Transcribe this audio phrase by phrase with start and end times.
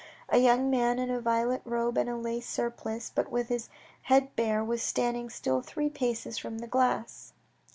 [0.29, 3.69] A young man in a violet robe and a lace surplice, but with his
[4.01, 7.33] head bare, was standing still three paces from the glass.